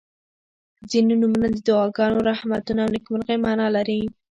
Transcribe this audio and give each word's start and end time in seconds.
•ځینې 0.89 1.13
نومونه 1.21 1.47
د 1.51 1.57
دعاګانو، 1.67 2.25
رحمتونو 2.29 2.79
او 2.83 2.89
نیکمرغۍ 2.95 3.37
معنا 3.45 3.67
لري. 3.75 3.99